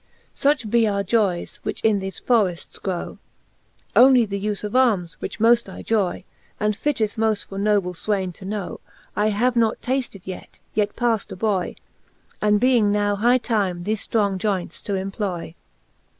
[0.33, 3.19] Such be our joyes, which in thefe forrefts grow;
[3.95, 6.23] Onely the uie of armes, which moft I joy, ^
[6.59, 8.79] And fitteth moft for noble fwayne to know,
[9.15, 11.75] I have not tafted yet, yet paft a boy,
[12.41, 15.53] And being now high time thefe ftrong joynts to employ.